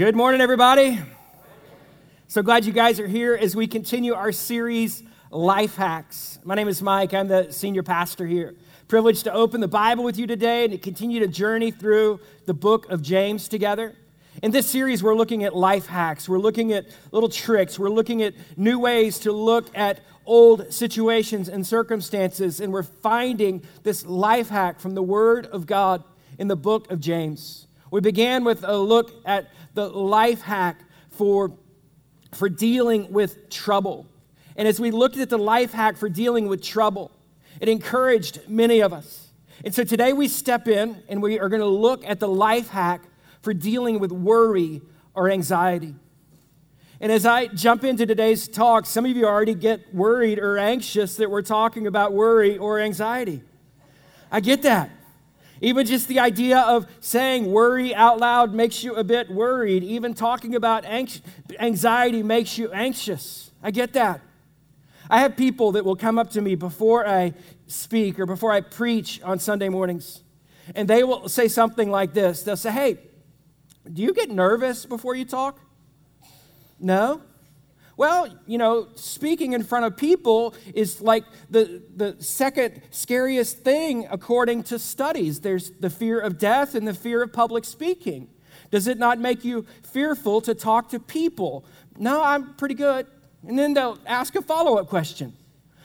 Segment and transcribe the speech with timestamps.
[0.00, 0.98] Good morning, everybody.
[2.26, 6.38] So glad you guys are here as we continue our series, Life Hacks.
[6.42, 7.12] My name is Mike.
[7.12, 8.54] I'm the senior pastor here.
[8.88, 12.54] Privileged to open the Bible with you today and to continue to journey through the
[12.54, 13.94] book of James together.
[14.42, 16.30] In this series, we're looking at life hacks.
[16.30, 17.78] We're looking at little tricks.
[17.78, 22.58] We're looking at new ways to look at old situations and circumstances.
[22.58, 26.02] And we're finding this life hack from the Word of God
[26.38, 27.66] in the book of James.
[27.90, 31.52] We began with a look at the life hack for,
[32.32, 34.06] for dealing with trouble.
[34.56, 37.10] And as we looked at the life hack for dealing with trouble,
[37.60, 39.28] it encouraged many of us.
[39.64, 42.68] And so today we step in and we are going to look at the life
[42.68, 43.02] hack
[43.42, 44.80] for dealing with worry
[45.14, 45.94] or anxiety.
[47.00, 51.16] And as I jump into today's talk, some of you already get worried or anxious
[51.16, 53.42] that we're talking about worry or anxiety.
[54.30, 54.90] I get that.
[55.60, 59.84] Even just the idea of saying worry out loud makes you a bit worried.
[59.84, 63.50] Even talking about anxiety makes you anxious.
[63.62, 64.22] I get that.
[65.10, 67.34] I have people that will come up to me before I
[67.66, 70.22] speak or before I preach on Sunday mornings,
[70.74, 72.98] and they will say something like this They'll say, Hey,
[73.92, 75.58] do you get nervous before you talk?
[76.78, 77.22] No.
[78.00, 84.08] Well, you know, speaking in front of people is like the, the second scariest thing
[84.10, 85.40] according to studies.
[85.40, 88.30] There's the fear of death and the fear of public speaking.
[88.70, 91.66] Does it not make you fearful to talk to people?
[91.98, 93.06] No, I'm pretty good.
[93.46, 95.34] And then they'll ask a follow up question.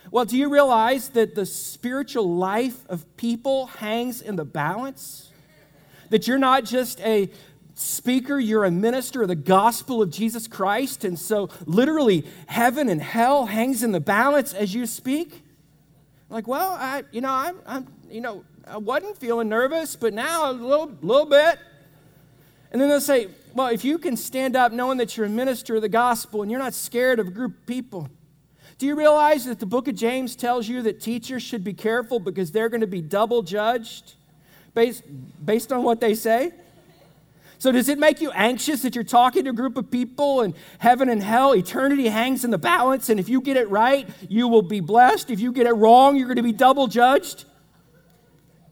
[0.10, 5.34] Well, do you realize that the spiritual life of people hangs in the balance?
[6.12, 7.30] That you're not just a
[7.76, 11.04] speaker, you're a minister of the gospel of Jesus Christ.
[11.06, 15.44] And so, literally, heaven and hell hangs in the balance as you speak.
[16.30, 20.50] Like, well, I, you know, I'm, I'm, you know, I wasn't feeling nervous, but now
[20.50, 21.60] a little, little bit.
[22.72, 25.76] And then they'll say, well, if you can stand up knowing that you're a minister
[25.76, 28.10] of the gospel and you're not scared of a group of people,
[28.78, 32.20] do you realize that the book of James tells you that teachers should be careful
[32.20, 34.16] because they're going to be double judged
[34.74, 35.04] based,
[35.46, 36.52] based on what they say?
[37.58, 40.54] So, does it make you anxious that you're talking to a group of people and
[40.80, 44.48] heaven and hell, eternity hangs in the balance, and if you get it right, you
[44.48, 45.32] will be blessed.
[45.32, 47.46] If you get it wrong, you're going to be double judged?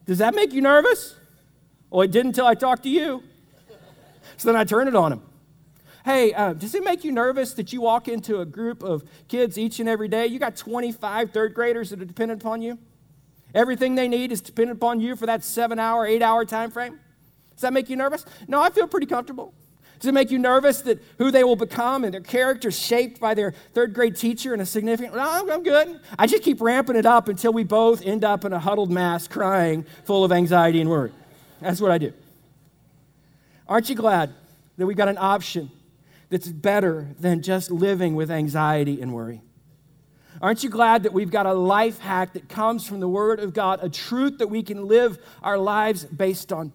[0.06, 1.16] Does that make you nervous?
[1.90, 3.24] Well, it didn't until I talked to you.
[4.38, 5.22] So then I turn it on him.
[6.04, 9.58] Hey, uh, does it make you nervous that you walk into a group of kids
[9.58, 10.28] each and every day?
[10.28, 12.78] You got 25 third graders that are dependent upon you.
[13.56, 17.00] Everything they need is dependent upon you for that seven hour, eight hour time frame.
[17.54, 18.26] Does that make you nervous?
[18.48, 19.54] No, I feel pretty comfortable.
[20.04, 23.34] Does it make you nervous that who they will become and their character shaped by
[23.34, 25.16] their third grade teacher and a significant?
[25.16, 25.98] No, I'm, good.
[26.20, 29.30] I just keep ramping it up until we both end up in a huddled mass
[29.30, 31.14] crying, full of anxiety and worry.
[31.62, 32.12] That's what I do.
[33.66, 34.34] Aren't you glad
[34.76, 35.72] that we've got an option
[36.30, 39.42] that's better than just living with anxiety and worry?
[40.42, 43.54] Aren't you glad that we've got a life hack that comes from the Word of
[43.54, 46.74] God, a truth that we can live our lives based on?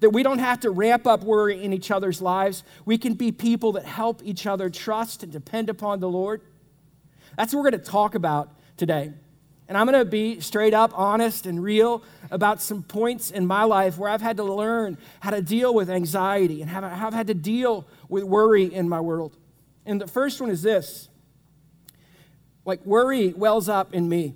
[0.00, 2.62] That we don't have to ramp up worry in each other's lives.
[2.84, 6.40] We can be people that help each other trust and depend upon the Lord.
[7.36, 9.12] That's what we're going to talk about today.
[9.68, 13.64] And I'm going to be straight up honest and real about some points in my
[13.64, 17.26] life where I've had to learn how to deal with anxiety and how I've had
[17.26, 19.36] to deal with worry in my world.
[19.84, 21.08] And the first one is this
[22.64, 24.34] like worry wells up in me,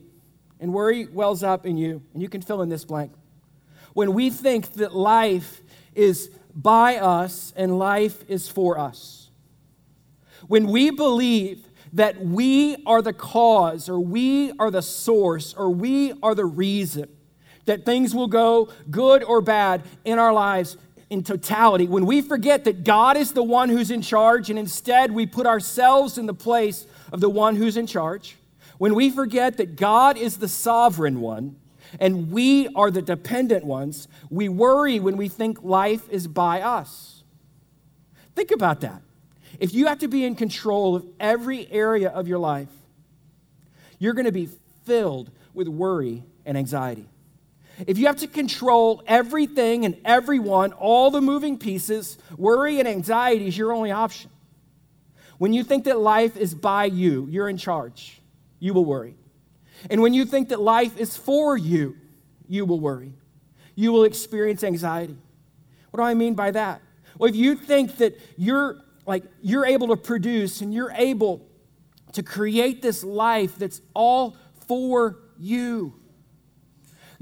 [0.58, 2.02] and worry wells up in you.
[2.14, 3.12] And you can fill in this blank
[3.94, 5.60] when we think that life
[5.94, 9.30] is by us and life is for us.
[10.46, 16.12] When we believe that we are the cause or we are the source or we
[16.22, 17.08] are the reason
[17.64, 20.76] that things will go good or bad in our lives
[21.10, 25.12] in totality, when we forget that God is the one who's in charge and instead
[25.12, 28.36] we put ourselves in the place of the one who's in charge,
[28.78, 31.56] when we forget that God is the sovereign one,
[32.00, 34.08] and we are the dependent ones.
[34.30, 37.22] We worry when we think life is by us.
[38.34, 39.02] Think about that.
[39.58, 42.70] If you have to be in control of every area of your life,
[43.98, 44.48] you're going to be
[44.84, 47.08] filled with worry and anxiety.
[47.86, 53.48] If you have to control everything and everyone, all the moving pieces, worry and anxiety
[53.48, 54.30] is your only option.
[55.38, 58.20] When you think that life is by you, you're in charge,
[58.60, 59.16] you will worry.
[59.90, 61.96] And when you think that life is for you,
[62.48, 63.14] you will worry.
[63.74, 65.16] You will experience anxiety.
[65.90, 66.82] What do I mean by that?
[67.18, 71.46] Well, if you think that you're like you're able to produce and you're able
[72.12, 74.36] to create this life that's all
[74.68, 75.94] for you,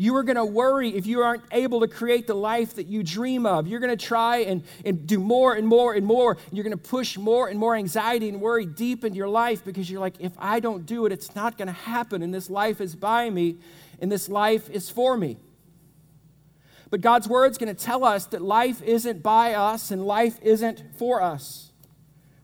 [0.00, 3.02] You are going to worry if you aren't able to create the life that you
[3.02, 3.66] dream of.
[3.66, 6.38] You're going to try and, and do more and more and more.
[6.48, 9.62] And You're going to push more and more anxiety and worry deep into your life
[9.62, 12.22] because you're like, if I don't do it, it's not going to happen.
[12.22, 13.58] And this life is by me
[14.00, 15.36] and this life is for me.
[16.88, 20.38] But God's word is going to tell us that life isn't by us and life
[20.40, 21.72] isn't for us.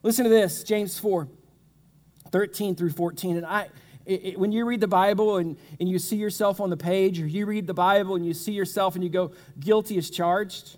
[0.03, 1.27] Listen to this James 4
[2.33, 3.39] 13 through 14.
[3.39, 3.69] And I,
[4.07, 7.21] it, it, when you read the Bible and, and you see yourself on the page,
[7.21, 10.77] or you read the Bible and you see yourself and you go, guilty as charged,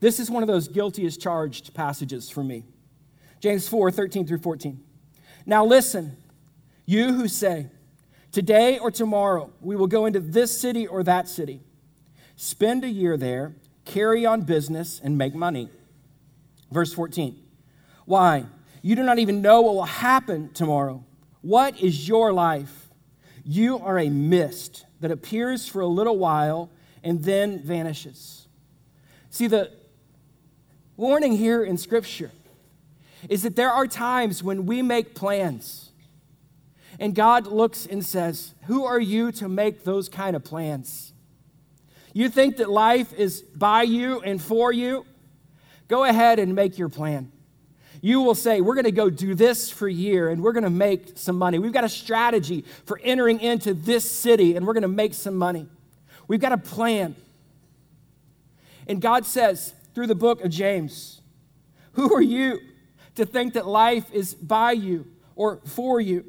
[0.00, 2.64] this is one of those guilty as charged passages for me.
[3.40, 4.82] James 4 13 through 14.
[5.46, 6.16] Now listen,
[6.86, 7.66] you who say,
[8.32, 11.60] Today or tomorrow we will go into this city or that city,
[12.36, 15.68] spend a year there, carry on business, and make money.
[16.70, 17.36] Verse 14.
[18.06, 18.44] Why?
[18.82, 21.04] You do not even know what will happen tomorrow.
[21.42, 22.88] What is your life?
[23.44, 26.70] You are a mist that appears for a little while
[27.02, 28.46] and then vanishes.
[29.30, 29.72] See, the
[30.96, 32.30] warning here in Scripture
[33.28, 35.90] is that there are times when we make plans
[36.98, 41.14] and God looks and says, Who are you to make those kind of plans?
[42.12, 45.06] You think that life is by you and for you?
[45.88, 47.32] Go ahead and make your plan
[48.00, 50.64] you will say, We're going to go do this for a year and we're going
[50.64, 51.58] to make some money.
[51.58, 55.34] We've got a strategy for entering into this city and we're going to make some
[55.34, 55.66] money.
[56.28, 57.16] We've got a plan.
[58.86, 61.20] And God says through the book of James,
[61.92, 62.60] Who are you
[63.16, 65.06] to think that life is by you
[65.36, 66.24] or for you?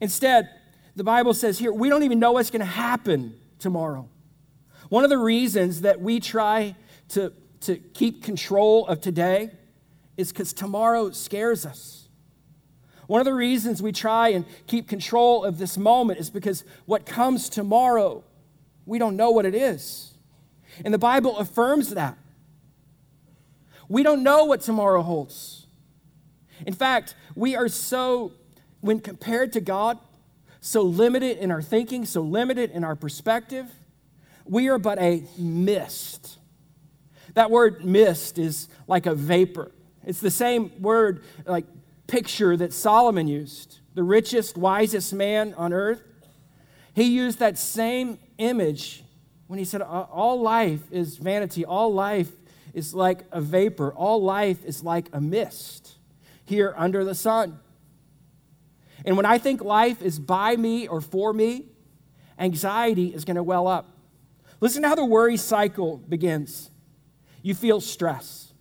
[0.00, 0.48] Instead,
[0.96, 4.08] the Bible says here, we don't even know what's going to happen tomorrow.
[4.88, 6.76] One of the reasons that we try
[7.10, 7.32] to,
[7.62, 9.50] to keep control of today
[10.16, 12.08] is because tomorrow scares us.
[13.06, 17.04] One of the reasons we try and keep control of this moment is because what
[17.04, 18.24] comes tomorrow,
[18.86, 20.14] we don't know what it is.
[20.84, 22.16] And the Bible affirms that.
[23.88, 25.66] We don't know what tomorrow holds.
[26.66, 28.32] In fact, we are so,
[28.80, 29.98] when compared to God,
[30.60, 33.70] so limited in our thinking, so limited in our perspective.
[34.46, 36.38] We are but a mist.
[37.34, 39.72] That word mist is like a vapor.
[40.06, 41.66] It's the same word, like
[42.06, 46.02] picture that Solomon used, the richest, wisest man on earth.
[46.94, 49.04] He used that same image
[49.46, 52.30] when he said, All life is vanity, all life
[52.72, 55.94] is like a vapor, all life is like a mist
[56.44, 57.58] here under the sun.
[59.04, 61.66] And when I think life is by me or for me,
[62.38, 63.90] anxiety is going to well up.
[64.60, 66.70] Listen to how the worry cycle begins.
[67.42, 68.53] You feel stress.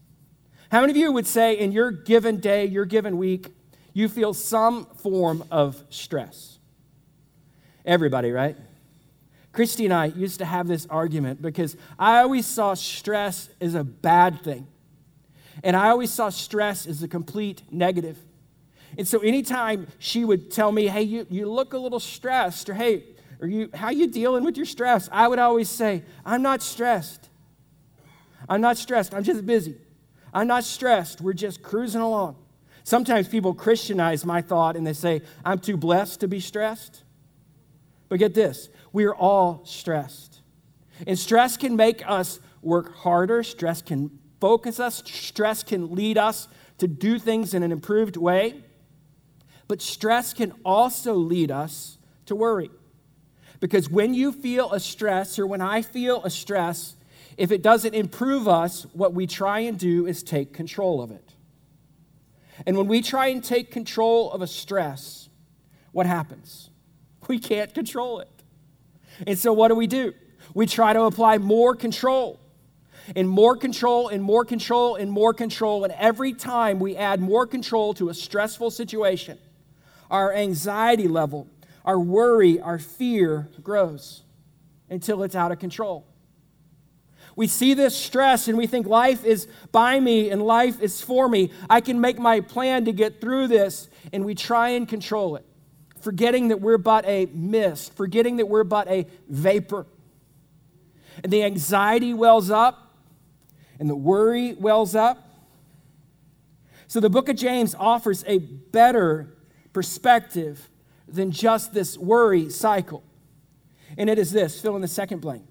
[0.74, 3.54] How many of you would say in your given day, your given week,
[3.94, 6.58] you feel some form of stress?
[7.86, 8.58] Everybody, right?
[9.52, 13.84] Christy and I used to have this argument because I always saw stress as a
[13.84, 14.66] bad thing.
[15.64, 18.18] And I always saw stress as a complete negative.
[18.98, 22.74] And so anytime she would tell me, hey, you, you look a little stressed, or
[22.74, 23.04] hey,
[23.42, 25.08] are you, how you dealing with your stress?
[25.12, 27.30] I would always say, I'm not stressed.
[28.50, 29.14] I'm not stressed.
[29.14, 29.78] I'm just busy.
[30.34, 31.22] I'm not stressed.
[31.22, 32.38] We're just cruising along.
[32.84, 37.04] Sometimes people Christianize my thought and they say, I'm too blessed to be stressed.
[38.10, 40.42] But get this we are all stressed.
[41.08, 46.48] And stress can make us work harder, stress can focus us, stress can lead us
[46.78, 48.64] to do things in an improved way.
[49.68, 52.70] But stress can also lead us to worry.
[53.60, 56.96] Because when you feel a stress, or when I feel a stress,
[57.38, 61.34] if it doesn't improve us, what we try and do is take control of it.
[62.66, 65.30] And when we try and take control of a stress,
[65.92, 66.70] what happens?
[67.30, 68.44] We can't control it.
[69.26, 70.14] And so what do we do?
[70.54, 72.38] We try to apply more control
[73.16, 75.86] and more control and more control and more control.
[75.86, 79.38] And every time we add more control to a stressful situation,
[80.12, 81.48] our anxiety level,
[81.86, 84.24] our worry, our fear grows
[84.90, 86.06] until it's out of control.
[87.36, 91.28] We see this stress and we think life is by me and life is for
[91.28, 91.52] me.
[91.70, 95.46] I can make my plan to get through this, and we try and control it,
[96.00, 99.86] forgetting that we're but a mist, forgetting that we're but a vapor.
[101.24, 102.96] And the anxiety wells up,
[103.80, 105.28] and the worry wells up.
[106.88, 109.36] So the book of James offers a better
[109.74, 110.70] perspective
[111.08, 113.04] than just this worry cycle.
[113.98, 115.46] And it is this fill in the second blank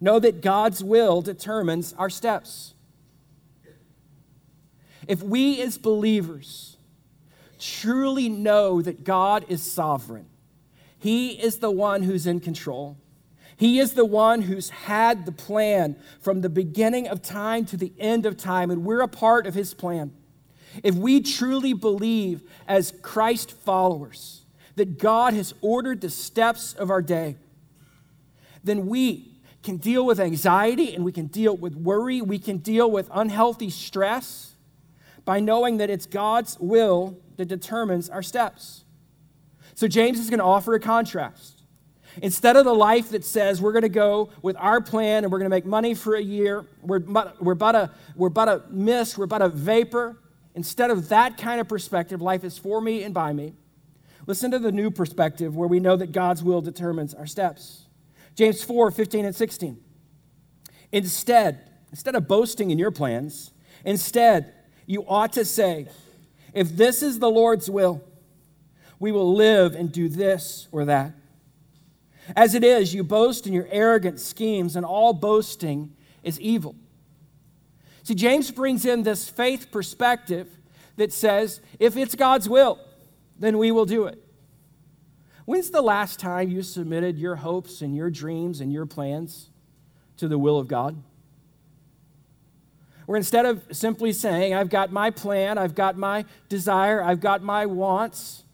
[0.00, 2.74] Know that God's will determines our steps.
[5.06, 6.76] If we as believers
[7.58, 10.26] truly know that God is sovereign,
[10.98, 12.96] He is the one who's in control,
[13.56, 17.92] He is the one who's had the plan from the beginning of time to the
[17.98, 20.12] end of time, and we're a part of his plan.
[20.84, 24.44] If we truly believe as Christ followers
[24.76, 27.36] that God has ordered the steps of our day,
[28.62, 29.37] then we
[29.68, 33.68] can deal with anxiety and we can deal with worry, we can deal with unhealthy
[33.68, 34.54] stress
[35.26, 38.84] by knowing that it's God's will that determines our steps.
[39.74, 41.64] So, James is going to offer a contrast.
[42.22, 45.38] Instead of the life that says we're going to go with our plan and we're
[45.38, 47.00] going to make money for a year, we're
[47.38, 50.16] we're but a, we're but a mist, we're but a vapor.
[50.54, 53.52] Instead of that kind of perspective, life is for me and by me.
[54.26, 57.84] Listen to the new perspective where we know that God's will determines our steps.
[58.38, 59.80] James 4 15 and 16.
[60.92, 61.58] Instead,
[61.90, 63.50] instead of boasting in your plans,
[63.84, 64.54] instead,
[64.86, 65.88] you ought to say,
[66.54, 68.00] if this is the Lord's will,
[69.00, 71.14] we will live and do this or that.
[72.36, 76.76] As it is, you boast in your arrogant schemes, and all boasting is evil.
[78.04, 80.46] See, James brings in this faith perspective
[80.94, 82.78] that says, if it's God's will,
[83.36, 84.22] then we will do it.
[85.48, 89.48] When's the last time you submitted your hopes and your dreams and your plans
[90.18, 91.02] to the will of God?
[93.06, 97.42] Where instead of simply saying, I've got my plan, I've got my desire, I've got
[97.42, 98.44] my wants,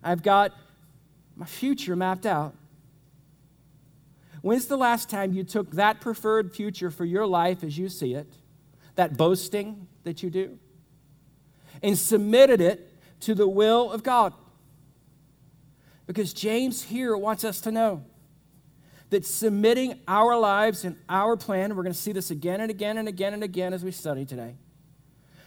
[0.00, 0.52] I've got
[1.34, 2.54] my future mapped out,
[4.40, 8.14] When's the last time you took that preferred future for your life as you see
[8.14, 8.32] it,
[8.94, 10.60] that boasting that you do,
[11.82, 12.88] and submitted it
[13.22, 14.32] to the will of God?
[16.08, 18.02] Because James here wants us to know
[19.10, 22.96] that submitting our lives and our plan, we're going to see this again and again
[22.96, 24.56] and again and again as we study today.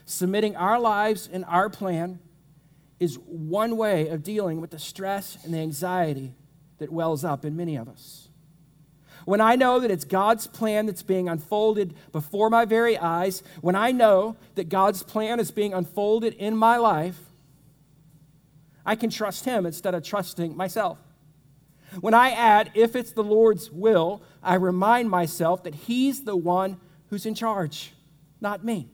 [0.05, 2.19] Submitting our lives and our plan
[2.99, 6.35] is one way of dealing with the stress and the anxiety
[6.77, 8.29] that wells up in many of us.
[9.25, 13.75] When I know that it's God's plan that's being unfolded before my very eyes, when
[13.75, 17.30] I know that God's plan is being unfolded in my life,
[18.85, 20.97] I can trust Him instead of trusting myself.
[21.99, 26.77] When I add, if it's the Lord's will, I remind myself that He's the one
[27.09, 27.93] who's in charge,
[28.39, 28.89] not me.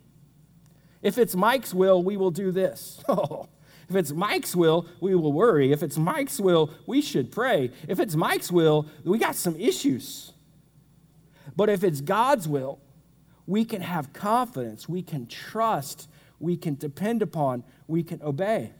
[1.01, 3.03] If it's Mike's will, we will do this.
[3.09, 3.47] Oh,
[3.89, 5.71] if it's Mike's will, we will worry.
[5.71, 7.71] If it's Mike's will, we should pray.
[7.87, 10.33] If it's Mike's will, we got some issues.
[11.55, 12.79] But if it's God's will,
[13.45, 18.73] we can have confidence, we can trust, we can depend upon, we can obey.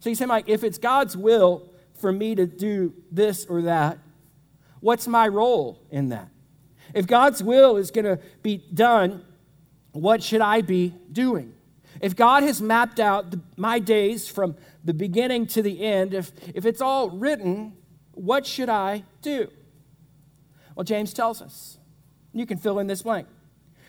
[0.00, 3.98] So you say, Mike, if it's God's will for me to do this or that,
[4.80, 6.28] what's my role in that?
[6.94, 9.24] If God's will is going to be done,
[9.92, 11.54] what should I be doing?
[12.00, 16.30] If God has mapped out the, my days from the beginning to the end, if,
[16.54, 17.76] if it's all written,
[18.12, 19.48] what should I do?
[20.74, 21.78] Well, James tells us.
[22.32, 23.26] You can fill in this blank.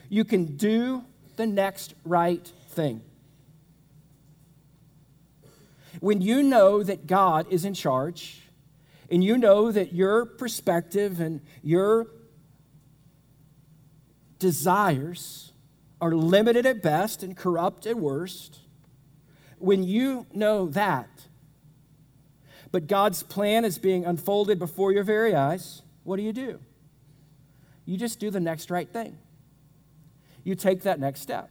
[0.10, 1.04] You can do
[1.36, 3.02] the next right thing.
[6.00, 8.42] When you know that God is in charge,
[9.12, 12.08] and you know that your perspective and your
[14.38, 15.52] desires
[16.00, 18.60] are limited at best and corrupt at worst,
[19.58, 21.10] when you know that,
[22.72, 26.60] but God's plan is being unfolded before your very eyes, what do you do?
[27.86, 29.18] You just do the next right thing.
[30.44, 31.50] You take that next step.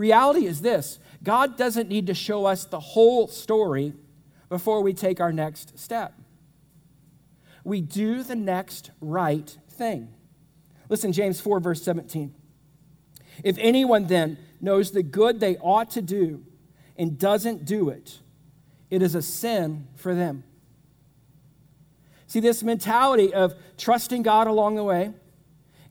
[0.00, 3.92] Reality is this God doesn't need to show us the whole story
[4.48, 6.14] before we take our next step.
[7.64, 10.08] We do the next right thing.
[10.88, 12.34] Listen, James 4, verse 17.
[13.44, 16.46] If anyone then knows the good they ought to do
[16.96, 18.20] and doesn't do it,
[18.88, 20.44] it is a sin for them.
[22.26, 25.12] See, this mentality of trusting God along the way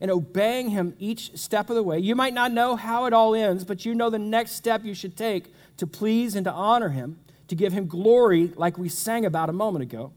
[0.00, 1.98] and obeying Him each step of the way.
[1.98, 4.94] You might not know how it all ends, but you know the next step you
[4.94, 9.26] should take to please and to honor Him, to give Him glory, like we sang
[9.26, 10.12] about a moment ago.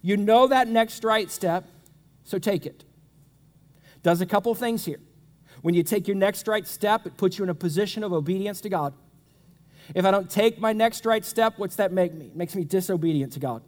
[0.00, 1.64] You know that next right step,
[2.24, 2.84] so take it.
[4.02, 5.00] Does a couple things here.
[5.60, 8.60] When you take your next right step, it puts you in a position of obedience
[8.62, 8.94] to God.
[9.94, 12.26] If I don't take my next right step, what's that make me?
[12.26, 13.62] It makes me disobedient to God.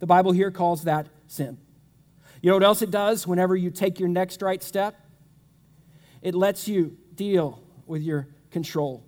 [0.00, 1.58] The Bible here calls that sin.
[2.42, 4.94] You know what else it does whenever you take your next right step?
[6.22, 9.04] It lets you deal with your control.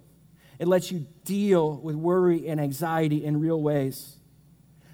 [0.59, 4.17] It lets you deal with worry and anxiety in real ways.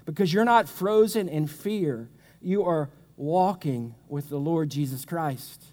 [0.05, 2.09] Because you're not frozen in fear,
[2.41, 5.63] you are walking with the Lord Jesus Christ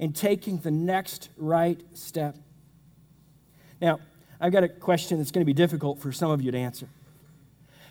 [0.00, 2.36] and taking the next right step.
[3.80, 4.00] Now,
[4.40, 6.88] I've got a question that's going to be difficult for some of you to answer.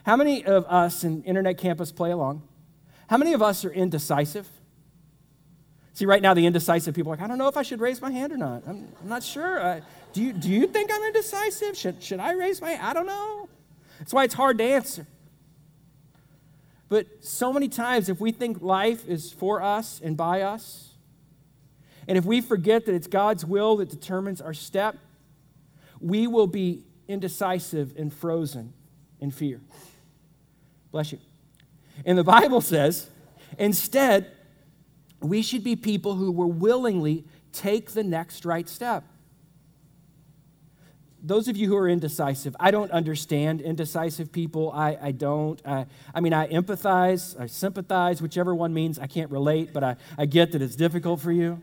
[0.04, 2.42] How many of us in Internet Campus play along?
[3.10, 4.48] How many of us are indecisive?
[5.94, 8.02] See, right now, the indecisive people are like, I don't know if I should raise
[8.02, 8.64] my hand or not.
[8.68, 9.60] I'm, I'm not sure.
[9.60, 9.82] Uh,
[10.14, 11.76] do, you, do you think I'm indecisive?
[11.76, 12.86] Should, should I raise my hand?
[12.86, 13.50] I don't know.
[13.98, 15.08] That's why it's hard to answer.
[16.88, 20.94] But so many times, if we think life is for us and by us,
[22.08, 24.96] and if we forget that it's God's will that determines our step,
[26.00, 28.74] we will be indecisive and frozen
[29.20, 29.62] in fear.
[30.92, 31.20] Bless you.
[32.06, 33.10] And the Bible says,
[33.58, 34.32] instead,
[35.22, 39.04] we should be people who will willingly take the next right step.
[41.22, 44.72] Those of you who are indecisive, I don't understand indecisive people.
[44.72, 45.62] I, I don't.
[45.66, 49.98] I, I mean, I empathize, I sympathize, whichever one means I can't relate, but I,
[50.18, 51.62] I get that it's difficult for you.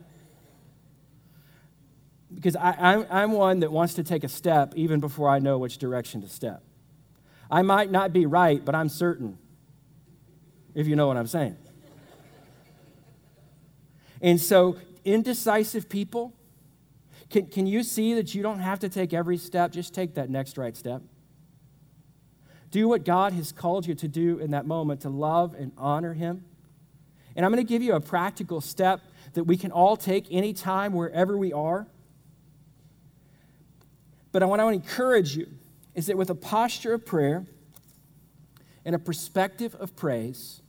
[2.34, 5.78] Because I, I'm one that wants to take a step even before I know which
[5.78, 6.62] direction to step.
[7.50, 9.38] I might not be right, but I'm certain,
[10.76, 11.56] if you know what I'm saying.
[14.20, 16.34] And so, indecisive people,
[17.30, 19.72] can, can you see that you don't have to take every step?
[19.72, 21.02] Just take that next right step.
[22.70, 26.12] Do what God has called you to do in that moment to love and honor
[26.12, 26.44] Him.
[27.34, 29.00] And I'm going to give you a practical step
[29.32, 31.86] that we can all take anytime, wherever we are.
[34.30, 35.48] But what I want to encourage you
[35.94, 37.46] is that with a posture of prayer
[38.84, 40.62] and a perspective of praise,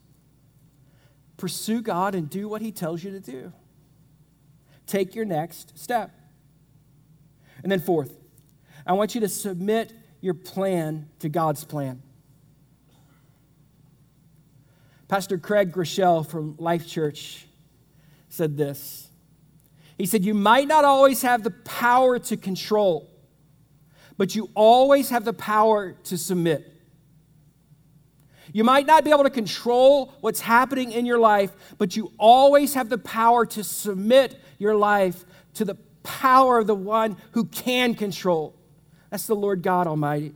[1.38, 3.54] pursue God and do what He tells you to do.
[4.86, 6.12] Take your next step.
[7.64, 8.16] And then, fourth,
[8.86, 12.02] I want you to submit your plan to God's plan.
[15.08, 17.48] Pastor Craig Groeschel from Life Church
[18.30, 19.10] said this.
[19.98, 23.10] He said, You might not always have the power to control
[24.18, 26.74] but you always have the power to submit.
[28.54, 32.74] You might not be able to control what's happening in your life, but you always
[32.74, 37.94] have the power to submit your life to the power of the one who can
[37.96, 38.56] control.
[39.10, 40.34] That's the Lord God Almighty.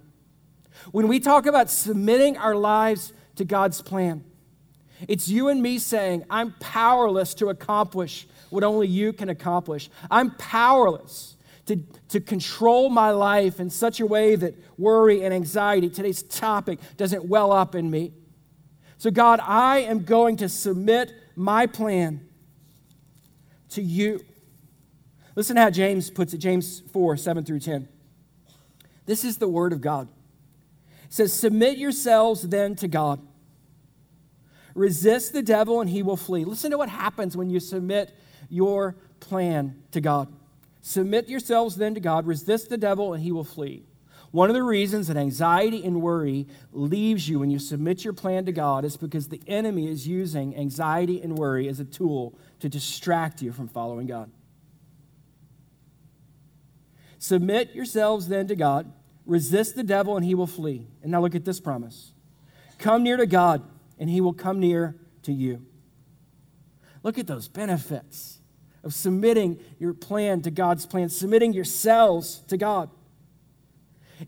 [0.92, 4.24] When we talk about submitting our lives to God's plan,
[5.08, 9.90] it's you and me saying, I'm powerless to accomplish what only you can accomplish.
[10.10, 11.36] I'm powerless
[11.72, 16.80] to, to control my life in such a way that worry and anxiety, today's topic,
[16.98, 18.12] doesn't well up in me.
[18.98, 22.28] So, God, I am going to submit my plan
[23.70, 24.24] to you.
[25.36, 27.88] Listen how James puts it James 4 7 through 10.
[29.06, 30.10] This is the word of God.
[31.06, 33.22] It says, Submit yourselves then to God.
[34.76, 36.46] Resist the devil and he will flee.
[36.46, 38.16] Listen to what happens when you submit
[38.50, 40.32] your plan to God.
[40.82, 43.84] Submit yourselves then to God, resist the devil, and he will flee.
[44.32, 48.46] One of the reasons that anxiety and worry leaves you when you submit your plan
[48.46, 52.70] to God is because the enemy is using anxiety and worry as a tool to
[52.70, 54.32] distract you from following God.
[57.20, 58.92] Submit yourselves then to God,
[59.26, 60.88] resist the devil, and he will flee.
[61.04, 62.14] And now look at this promise
[62.80, 63.62] come near to God,
[64.00, 65.64] and he will come near to you.
[67.04, 68.41] Look at those benefits
[68.84, 72.90] of submitting your plan to God's plan, submitting yourselves to God.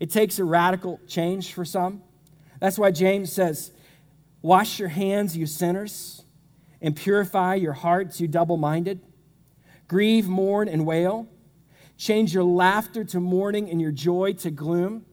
[0.00, 2.02] It takes a radical change for some.
[2.60, 3.72] That's why James says,
[4.42, 6.22] Wash your hands, you sinners,
[6.82, 9.00] and purify your hearts, you double minded.
[9.88, 11.26] Grieve, mourn, and wail.
[11.96, 15.06] Change your laughter to mourning and your joy to gloom.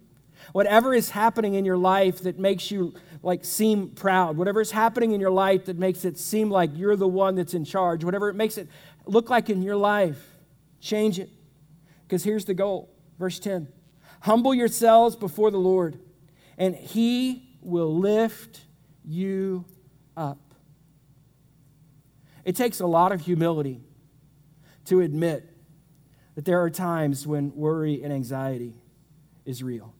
[0.52, 5.12] Whatever is happening in your life that makes you like seem proud, whatever is happening
[5.12, 8.30] in your life that makes it seem like you're the one that's in charge, whatever
[8.30, 8.68] it makes it
[9.06, 10.22] look like in your life.
[10.80, 11.30] Change it.
[12.04, 12.90] Because here's the goal.
[13.18, 13.68] Verse 10
[14.22, 16.00] Humble yourselves before the Lord,
[16.58, 18.62] and he will lift
[19.04, 19.66] you
[20.16, 20.40] up.
[22.44, 23.82] It takes a lot of humility
[24.86, 25.48] to admit
[26.36, 28.74] that there are times when worry and anxiety
[29.46, 29.94] is real.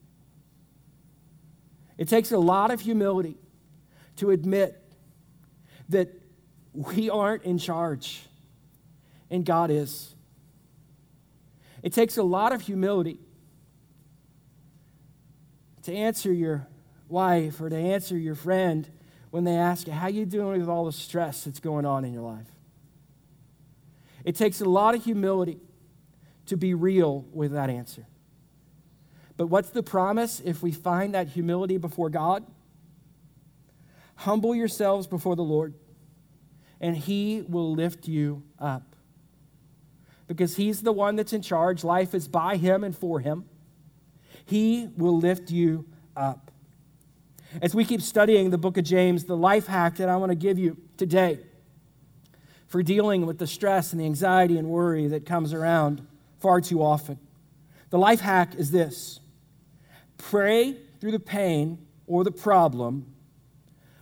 [1.98, 3.36] It takes a lot of humility
[4.16, 4.82] to admit
[5.88, 6.08] that
[6.72, 8.22] we aren't in charge
[9.32, 10.14] and God is.
[11.82, 13.18] It takes a lot of humility
[15.84, 16.68] to answer your
[17.08, 18.88] wife or to answer your friend
[19.30, 22.12] when they ask you, How you doing with all the stress that's going on in
[22.12, 22.46] your life?
[24.22, 25.58] It takes a lot of humility
[26.46, 28.06] to be real with that answer.
[29.38, 32.44] But what's the promise if we find that humility before God?
[34.16, 35.72] Humble yourselves before the Lord,
[36.82, 38.91] and He will lift you up
[40.32, 41.84] because He's the one that's in charge.
[41.84, 43.44] Life is by Him and for Him.
[44.44, 46.50] He will lift you up.
[47.60, 50.36] As we keep studying the book of James, the life hack that I want to
[50.36, 51.40] give you today
[52.66, 56.06] for dealing with the stress and the anxiety and worry that comes around
[56.40, 57.18] far too often.
[57.90, 59.20] The life hack is this
[60.16, 63.12] pray through the pain or the problem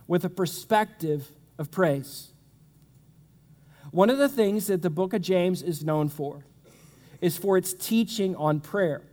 [0.07, 2.30] with a perspective of praise.
[3.91, 6.45] One of the things that the book of James is known for
[7.19, 9.03] is for its teaching on prayer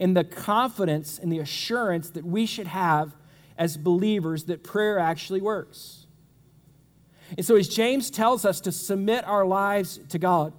[0.00, 3.14] and the confidence and the assurance that we should have
[3.56, 6.06] as believers that prayer actually works.
[7.36, 10.54] And so, as James tells us to submit our lives to God,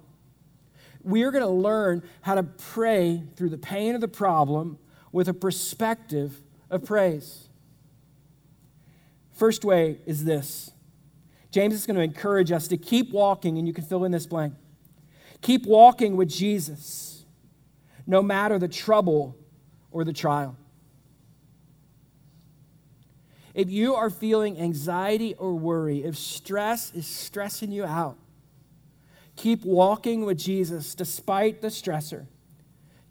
[1.02, 4.78] we are going to learn how to pray through the pain of the problem
[5.10, 7.48] with a perspective of praise.
[9.32, 10.70] First way is this
[11.50, 14.26] James is going to encourage us to keep walking, and you can fill in this
[14.26, 14.54] blank.
[15.42, 17.24] Keep walking with Jesus,
[18.06, 19.36] no matter the trouble
[19.90, 20.56] or the trial.
[23.52, 28.16] If you are feeling anxiety or worry, if stress is stressing you out,
[29.34, 32.26] keep walking with Jesus despite the stressor.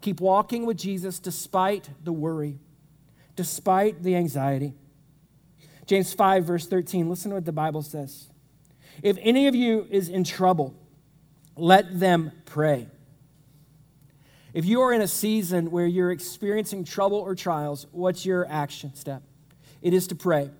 [0.00, 2.58] Keep walking with Jesus despite the worry,
[3.36, 4.72] despite the anxiety.
[5.84, 8.29] James 5, verse 13, listen to what the Bible says.
[9.02, 10.74] If any of you is in trouble,
[11.56, 12.88] let them pray.
[14.52, 18.94] If you are in a season where you're experiencing trouble or trials, what's your action
[18.94, 19.22] step?
[19.80, 20.50] It is to pray.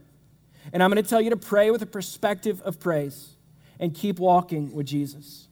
[0.73, 3.31] And I'm going to tell you to pray with a perspective of praise
[3.79, 5.49] and keep walking with Jesus.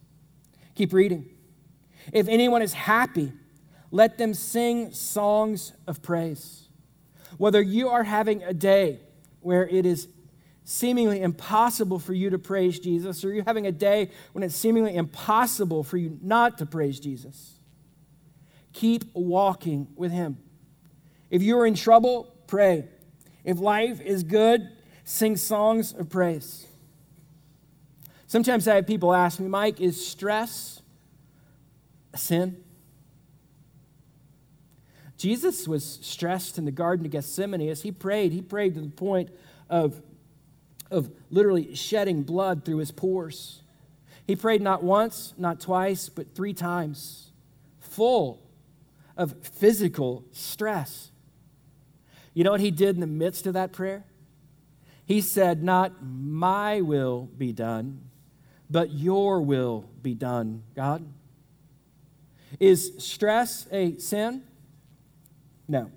[0.74, 1.29] Keep reading.
[2.12, 3.33] If anyone is happy,
[3.90, 6.68] let them sing songs of praise.
[7.38, 9.01] Whether you are having a day
[9.40, 10.09] where it is
[10.70, 14.94] seemingly impossible for you to praise Jesus, or you're having a day when it's seemingly
[14.94, 17.59] impossible for you not to praise Jesus,
[18.74, 20.37] keep walking with Him.
[21.31, 22.87] If you're in trouble, pray.
[23.44, 24.68] If life is good,
[25.04, 26.66] sing songs of praise.
[28.26, 30.83] Sometimes I have people ask me, Mike, is stress
[32.12, 32.62] a sin?
[35.16, 38.33] Jesus was stressed in the Garden of Gethsemane as he prayed.
[38.33, 39.31] He prayed to the point
[39.70, 40.02] of,
[40.90, 43.62] of literally shedding blood through his pores.
[44.27, 47.33] He prayed not once, not twice, but three times,
[47.81, 48.42] full
[49.16, 51.11] of physical stress.
[52.35, 54.05] You know what he did in the midst of that prayer?
[55.07, 58.03] He said, Not my will be done,
[58.70, 61.07] but your will be done, God.
[62.61, 64.42] Is stress a sin?
[65.66, 65.90] No.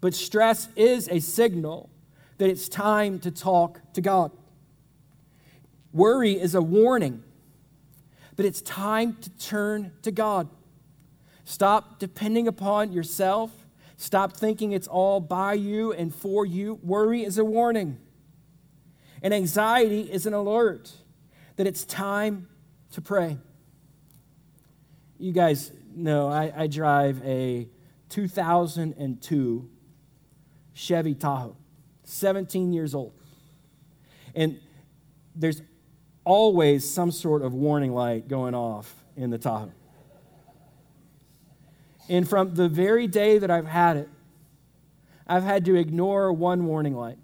[0.00, 1.90] But stress is a signal
[2.42, 4.32] that it's time to talk to God.
[5.92, 7.22] Worry is a warning
[8.34, 10.48] that it's time to turn to God.
[11.44, 13.52] Stop depending upon yourself.
[13.96, 16.80] Stop thinking it's all by you and for you.
[16.82, 17.98] Worry is a warning.
[19.22, 20.90] And anxiety is an alert
[21.54, 22.48] that it's time
[22.90, 23.38] to pray.
[25.16, 27.68] You guys know I, I drive a
[28.08, 29.70] 2002
[30.74, 31.56] Chevy Tahoe,
[32.12, 33.12] 17 years old.
[34.34, 34.60] And
[35.34, 35.62] there's
[36.24, 39.72] always some sort of warning light going off in the Tahoe.
[42.08, 44.08] And from the very day that I've had it,
[45.26, 47.18] I've had to ignore one warning light.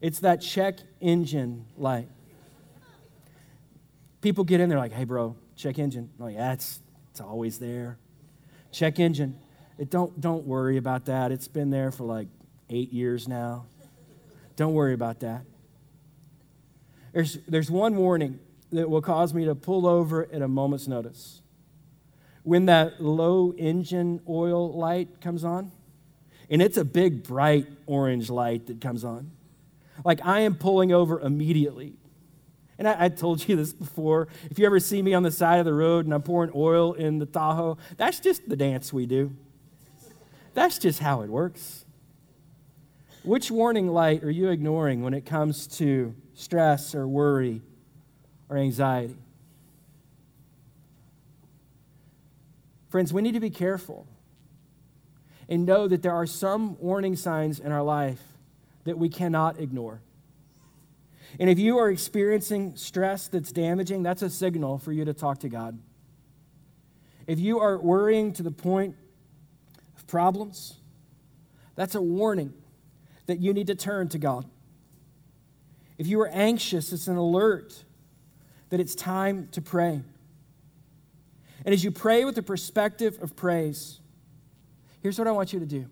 [0.00, 2.08] It's that check engine light.
[4.20, 6.10] People get in there like, hey, bro, check engine.
[6.18, 7.98] I'm like, yeah, it's, it's always there.
[8.72, 9.38] Check engine.
[9.76, 11.30] It don't, don't worry about that.
[11.30, 12.28] It's been there for like
[12.70, 13.66] eight years now.
[14.56, 15.44] Don't worry about that.
[17.12, 18.38] There's, there's one warning
[18.72, 21.40] that will cause me to pull over at a moment's notice.
[22.42, 25.72] When that low engine oil light comes on,
[26.50, 29.30] and it's a big, bright orange light that comes on,
[30.04, 31.94] like I am pulling over immediately.
[32.78, 34.28] And I, I, told you this before.
[34.50, 36.92] If you ever see me on the side of the road and I'm pouring oil
[36.92, 39.34] in the Tahoe, that's just the dance we do.
[40.54, 41.84] That's just how it works.
[43.24, 47.62] Which warning light are you ignoring when it comes to stress or worry
[48.48, 49.16] or anxiety?
[52.88, 54.06] Friends, we need to be careful
[55.48, 58.20] and know that there are some warning signs in our life
[58.84, 60.00] that we cannot ignore.
[61.38, 65.40] And if you are experiencing stress that's damaging, that's a signal for you to talk
[65.40, 65.78] to God.
[67.26, 68.96] If you are worrying to the point
[69.96, 70.76] of problems,
[71.74, 72.54] that's a warning
[73.28, 74.46] that you need to turn to God.
[75.98, 77.84] If you are anxious, it's an alert
[78.70, 80.02] that it's time to pray.
[81.64, 84.00] And as you pray with the perspective of praise,
[85.02, 85.86] here's what I want you to do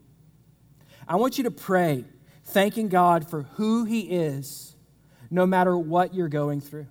[1.07, 2.05] I want you to pray
[2.45, 4.75] thanking God for who He is,
[5.31, 6.87] no matter what you're going through.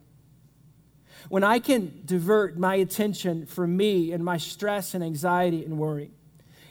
[1.28, 6.12] When I can divert my attention from me and my stress and anxiety and worry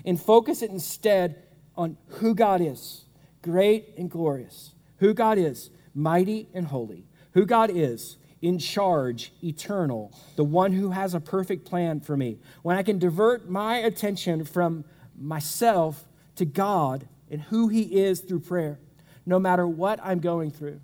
[0.04, 1.42] and focus it instead
[1.76, 3.03] on who God is,
[3.44, 7.04] great and glorious, who God is, mighty and holy,
[7.34, 12.38] who God is, in charge, eternal, the one who has a perfect plan for me.
[12.62, 14.84] When I can divert my attention from
[15.18, 16.04] myself
[16.36, 18.78] to God and who He is through prayer,
[19.26, 20.80] no matter what I'm going through.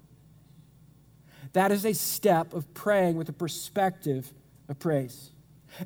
[1.54, 4.32] That is a step of praying with a perspective
[4.68, 5.30] of praise.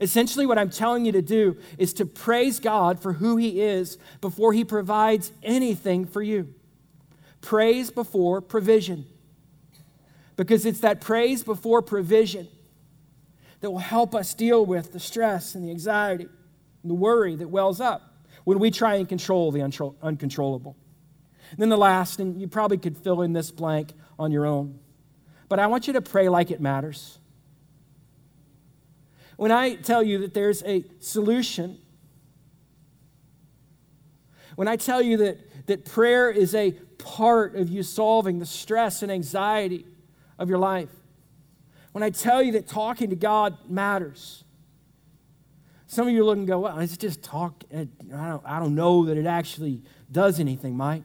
[0.00, 3.96] Essentially, what I'm telling you to do is to praise God for who He is
[4.20, 6.52] before He provides anything for you.
[7.44, 9.04] Praise before provision.
[10.34, 12.48] Because it's that praise before provision
[13.60, 17.48] that will help us deal with the stress and the anxiety and the worry that
[17.48, 20.74] wells up when we try and control the uncontrollable.
[21.50, 24.78] And then the last, and you probably could fill in this blank on your own,
[25.50, 27.18] but I want you to pray like it matters.
[29.36, 31.76] When I tell you that there's a solution,
[34.56, 39.02] when I tell you that, that prayer is a part of you solving the stress
[39.02, 39.86] and anxiety
[40.38, 40.90] of your life,
[41.92, 44.44] when I tell you that talking to God matters,
[45.86, 47.62] some of you look and go, well, it's just talk.
[47.72, 51.04] I don't, I don't know that it actually does anything, Mike.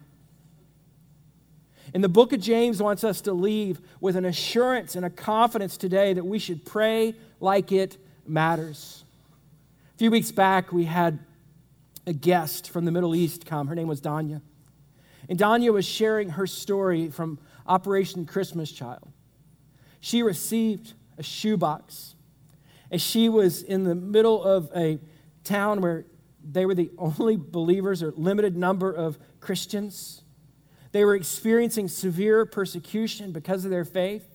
[1.94, 5.78] And the book of James wants us to leave with an assurance and a confidence
[5.78, 9.04] today that we should pray like it matters.
[9.96, 11.20] A few weeks back, we had
[12.06, 13.68] a guest from the Middle East come.
[13.68, 14.42] Her name was Danya.
[15.30, 19.08] And Danya was sharing her story from Operation Christmas Child.
[20.02, 22.16] She received a shoebox
[22.92, 25.00] and she was in the middle of a
[25.44, 26.06] town where
[26.44, 30.24] they were the only believers or limited number of Christians.
[30.92, 34.26] They were experiencing severe persecution because of their faith.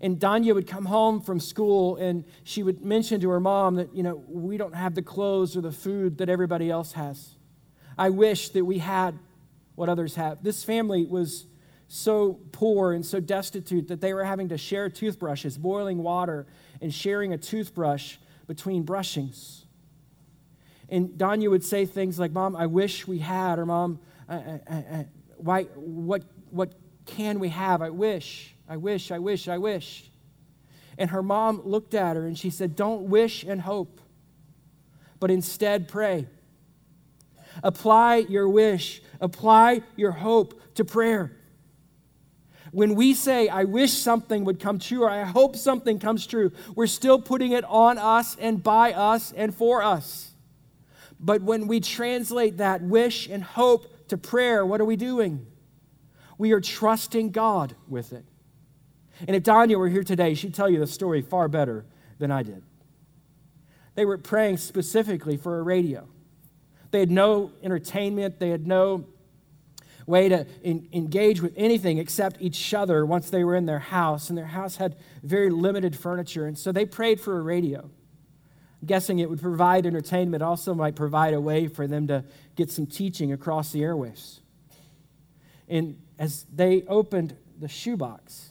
[0.00, 3.94] And Danya would come home from school and she would mention to her mom that,
[3.94, 7.36] you know, we don't have the clothes or the food that everybody else has.
[7.98, 9.18] I wish that we had
[9.74, 10.42] what others have.
[10.42, 11.46] This family was
[11.88, 16.46] so poor and so destitute that they were having to share toothbrushes, boiling water,
[16.80, 19.64] and sharing a toothbrush between brushings.
[20.88, 24.74] And Danya would say things like, Mom, I wish we had, or Mom, I, I,
[24.74, 25.06] I,
[25.36, 26.72] why, what, what
[27.06, 27.82] can we have?
[27.82, 30.10] I wish, I wish, I wish, I wish.
[30.98, 34.00] And her mom looked at her and she said, Don't wish and hope,
[35.18, 36.26] but instead pray.
[37.62, 41.32] Apply your wish, apply your hope to prayer.
[42.72, 46.52] When we say, I wish something would come true, or I hope something comes true,
[46.74, 50.32] we're still putting it on us and by us and for us.
[51.20, 55.46] But when we translate that wish and hope to prayer, what are we doing?
[56.38, 58.24] We are trusting God with it.
[59.28, 61.84] And if Danya were here today, she'd tell you the story far better
[62.18, 62.62] than I did.
[63.94, 66.08] They were praying specifically for a radio.
[66.90, 69.06] They had no entertainment, they had no
[70.06, 74.28] way to in, engage with anything except each other once they were in their house,
[74.28, 76.46] and their house had very limited furniture.
[76.46, 77.80] And so they prayed for a radio.
[77.80, 82.24] I'm guessing it would provide entertainment, also might provide a way for them to
[82.56, 84.40] get some teaching across the airwaves.
[85.68, 88.50] And as they opened the shoebox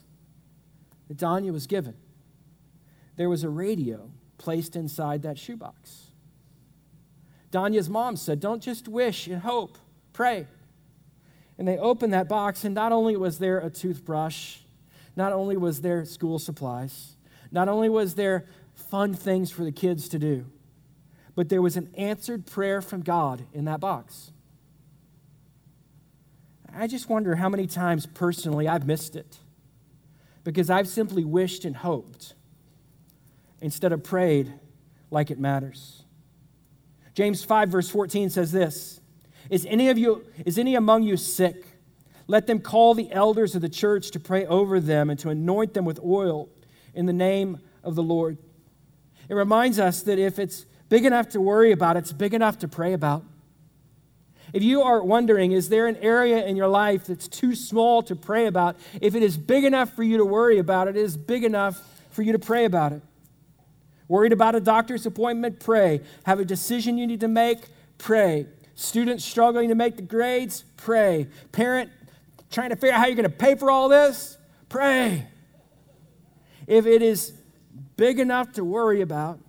[1.08, 1.96] that Danya was given,
[3.18, 6.12] there was a radio placed inside that shoebox.
[7.52, 9.78] Danya's mom said, Don't just wish and hope,
[10.14, 10.48] pray.
[11.62, 14.58] And they opened that box, and not only was there a toothbrush,
[15.15, 17.17] not only was there school supplies,
[17.52, 20.47] not only was there fun things for the kids to do,
[21.36, 24.32] but there was an answered prayer from God in that box.
[26.74, 29.38] I just wonder how many times personally I've missed it
[30.43, 32.34] because I've simply wished and hoped
[33.62, 34.52] instead of prayed
[35.12, 36.02] like it matters.
[37.13, 39.01] James 5, verse 14 says this
[39.52, 41.66] is any of you, is any among you sick?
[42.26, 45.74] Let them call the elders of the church to pray over them and to anoint
[45.74, 46.50] them with oil
[46.94, 48.38] in the name of the Lord.
[49.28, 52.68] It reminds us that if it's big enough to worry about, it's big enough to
[52.70, 53.26] pray about.
[54.54, 58.16] If you are wondering, is there an area in your life that's too small to
[58.16, 58.78] pray about?
[59.02, 62.22] If it is big enough for you to worry about, it is big enough for
[62.22, 63.02] you to pray about it.
[64.08, 65.60] Worried about a doctor's appointment?
[65.60, 66.02] Pray.
[66.26, 67.60] Have a decision you need to make?
[67.98, 68.48] Pray.
[68.82, 70.65] Students struggling to make the grades?
[70.76, 71.28] Pray.
[71.52, 71.91] Parent
[72.50, 74.39] trying to figure out how you're going to pay for all this?
[74.70, 75.28] Pray.
[76.65, 77.32] If it is
[77.96, 79.39] big enough to worry about,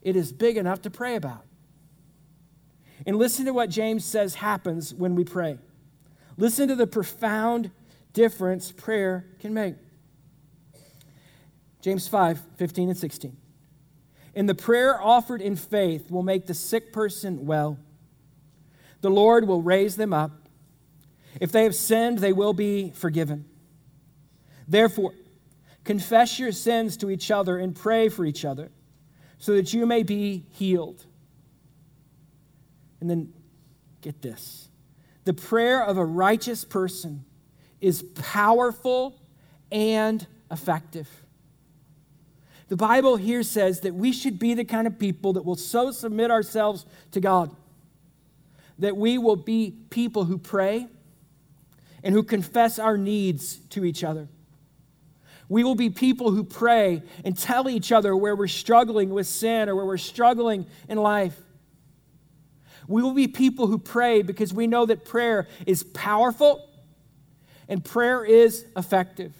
[0.00, 1.44] it is big enough to pray about.
[3.06, 5.58] And listen to what James says happens when we pray.
[6.38, 7.70] Listen to the profound
[8.14, 9.74] difference prayer can make.
[11.82, 13.36] James 5 15 and 16.
[14.34, 17.78] And the prayer offered in faith will make the sick person well.
[19.00, 20.32] The Lord will raise them up.
[21.40, 23.44] If they have sinned, they will be forgiven.
[24.66, 25.14] Therefore,
[25.84, 28.70] confess your sins to each other and pray for each other
[29.38, 31.04] so that you may be healed.
[33.00, 33.32] And then
[34.00, 34.68] get this
[35.24, 37.24] the prayer of a righteous person
[37.80, 39.20] is powerful
[39.70, 41.08] and effective.
[42.68, 45.90] The Bible here says that we should be the kind of people that will so
[45.90, 47.54] submit ourselves to God
[48.80, 50.88] that we will be people who pray
[52.02, 54.28] and who confess our needs to each other.
[55.48, 59.68] We will be people who pray and tell each other where we're struggling with sin
[59.68, 61.36] or where we're struggling in life.
[62.86, 66.68] We will be people who pray because we know that prayer is powerful
[67.68, 69.34] and prayer is effective.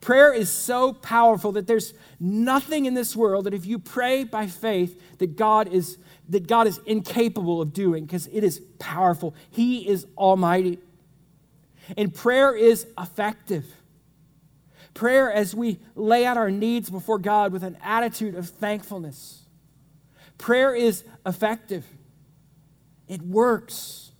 [0.00, 4.46] Prayer is so powerful that there's nothing in this world that if you pray by
[4.46, 5.98] faith that God is
[6.28, 9.34] that God is incapable of doing because it is powerful.
[9.50, 10.78] He is almighty.
[11.96, 13.64] And prayer is effective.
[14.94, 19.44] Prayer as we lay out our needs before God with an attitude of thankfulness.
[20.36, 21.86] Prayer is effective.
[23.08, 24.12] It works.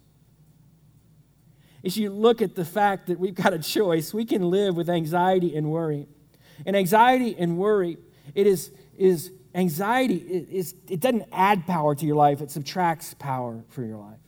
[1.84, 4.88] As you look at the fact that we've got a choice, we can live with
[4.88, 6.06] anxiety and worry.
[6.66, 7.98] And anxiety and worry,
[8.34, 13.64] it is, is anxiety is it doesn't add power to your life, it subtracts power
[13.68, 14.18] for your life.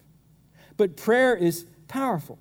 [0.76, 2.38] But prayer is powerful.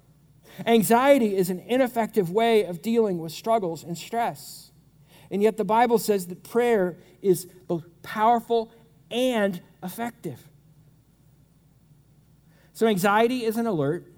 [0.66, 4.72] Anxiety is an ineffective way of dealing with struggles and stress.
[5.32, 8.72] And yet the Bible says that prayer is both powerful
[9.12, 10.44] and effective.
[12.74, 14.12] So anxiety is an alert,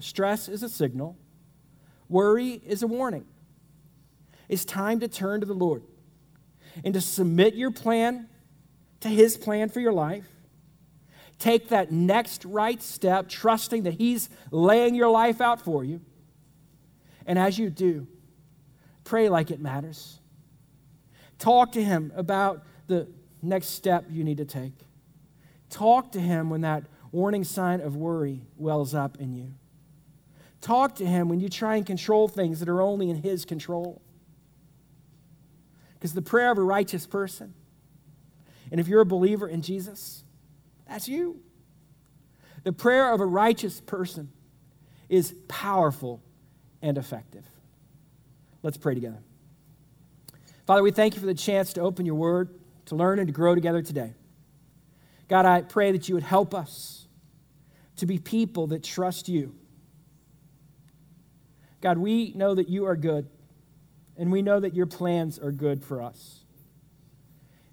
[0.00, 1.16] stress is a signal,
[2.08, 3.24] worry is a warning.
[4.48, 5.82] It's time to turn to the Lord
[6.82, 8.28] and to submit your plan
[9.00, 10.26] to His plan for your life.
[11.38, 16.00] Take that next right step, trusting that He's laying your life out for you.
[17.26, 18.06] And as you do,
[19.04, 20.20] pray like it matters.
[21.38, 23.08] Talk to Him about the
[23.42, 24.72] next step you need to take.
[25.70, 29.54] Talk to Him when that warning sign of worry wells up in you.
[30.60, 34.00] Talk to Him when you try and control things that are only in His control.
[36.04, 37.54] Because the prayer of a righteous person,
[38.70, 40.22] and if you're a believer in Jesus,
[40.86, 41.40] that's you.
[42.62, 44.30] The prayer of a righteous person
[45.08, 46.22] is powerful
[46.82, 47.46] and effective.
[48.62, 49.22] Let's pray together.
[50.66, 52.50] Father, we thank you for the chance to open your word,
[52.84, 54.12] to learn and to grow together today.
[55.28, 57.08] God, I pray that you would help us
[57.96, 59.54] to be people that trust you.
[61.80, 63.26] God, we know that you are good
[64.16, 66.44] and we know that your plans are good for us.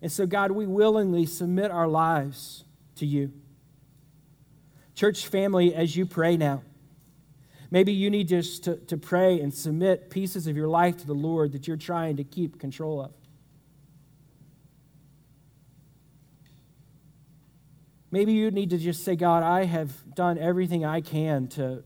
[0.02, 2.64] And so, God, we willingly submit our lives
[2.96, 3.32] to you.
[4.96, 6.64] Church family, as you pray now,
[7.70, 11.14] maybe you need just to, to pray and submit pieces of your life to the
[11.14, 13.12] Lord that you're trying to keep control of.
[18.10, 21.84] Maybe you need to just say, God, I have done everything I can to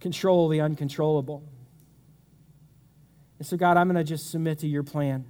[0.00, 1.48] control the uncontrollable.
[3.42, 5.24] And so, God, I'm going to just submit to your plan.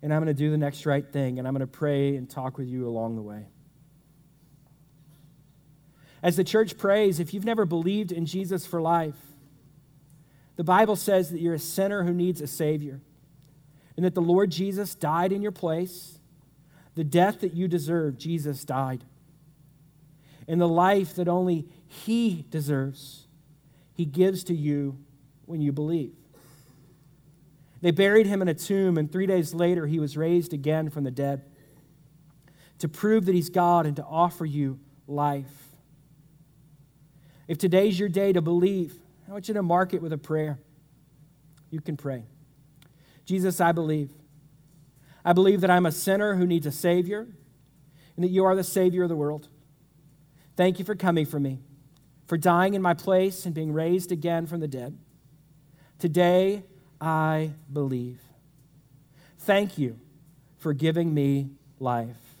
[0.00, 1.38] And I'm going to do the next right thing.
[1.38, 3.44] And I'm going to pray and talk with you along the way.
[6.22, 9.18] As the church prays, if you've never believed in Jesus for life,
[10.56, 13.02] the Bible says that you're a sinner who needs a Savior.
[13.98, 16.20] And that the Lord Jesus died in your place.
[16.94, 19.04] The death that you deserve, Jesus died.
[20.48, 23.26] And the life that only He deserves,
[23.92, 24.96] He gives to you
[25.44, 26.14] when you believe.
[27.82, 31.04] They buried him in a tomb, and three days later, he was raised again from
[31.04, 31.42] the dead
[32.78, 35.68] to prove that he's God and to offer you life.
[37.48, 38.94] If today's your day to believe,
[39.28, 40.58] I want you to mark it with a prayer.
[41.70, 42.24] You can pray.
[43.24, 44.10] Jesus, I believe.
[45.24, 47.26] I believe that I'm a sinner who needs a Savior
[48.16, 49.48] and that you are the Savior of the world.
[50.56, 51.60] Thank you for coming for me,
[52.26, 54.98] for dying in my place and being raised again from the dead.
[55.98, 56.64] Today,
[57.02, 58.20] I believe.
[59.40, 59.98] Thank you
[60.60, 61.50] for giving me
[61.80, 62.31] life.